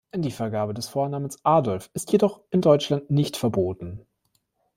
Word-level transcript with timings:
Die 0.15 0.31
Vergabe 0.31 0.73
des 0.73 0.87
Vornamens 0.89 1.37
"Adolf" 1.45 1.91
ist 1.93 2.11
jedoch 2.11 2.41
in 2.49 2.61
Deutschland 2.61 3.11
nicht 3.11 3.37
verboten. 3.37 4.03